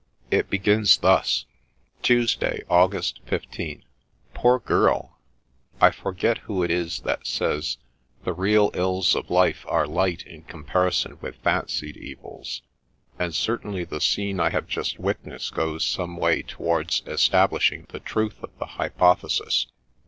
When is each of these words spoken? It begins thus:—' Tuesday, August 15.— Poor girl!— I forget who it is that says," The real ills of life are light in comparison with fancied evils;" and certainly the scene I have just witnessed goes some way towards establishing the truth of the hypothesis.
It 0.31 0.49
begins 0.49 0.97
thus:—' 0.97 1.45
Tuesday, 2.01 2.63
August 2.71 3.19
15.— 3.27 3.83
Poor 4.33 4.57
girl!— 4.57 5.19
I 5.79 5.91
forget 5.91 6.39
who 6.39 6.63
it 6.63 6.71
is 6.71 7.01
that 7.01 7.27
says," 7.27 7.77
The 8.25 8.33
real 8.33 8.71
ills 8.73 9.15
of 9.15 9.29
life 9.29 9.63
are 9.69 9.85
light 9.85 10.23
in 10.23 10.41
comparison 10.41 11.19
with 11.21 11.35
fancied 11.43 11.97
evils;" 11.97 12.63
and 13.19 13.35
certainly 13.35 13.83
the 13.83 14.01
scene 14.01 14.39
I 14.39 14.49
have 14.49 14.65
just 14.67 14.97
witnessed 14.97 15.53
goes 15.53 15.85
some 15.85 16.17
way 16.17 16.41
towards 16.41 17.03
establishing 17.05 17.85
the 17.89 17.99
truth 17.99 18.41
of 18.41 18.49
the 18.57 18.65
hypothesis. 18.81 19.67